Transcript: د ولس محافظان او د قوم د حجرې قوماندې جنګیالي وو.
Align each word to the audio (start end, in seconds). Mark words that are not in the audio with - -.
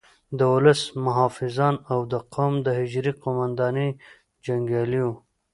د 0.37 0.39
ولس 0.53 0.81
محافظان 1.05 1.75
او 1.91 1.99
د 2.11 2.13
قوم 2.33 2.53
د 2.65 2.67
حجرې 2.79 3.13
قوماندې 3.23 3.87
جنګیالي 4.45 4.99
وو. 5.03 5.13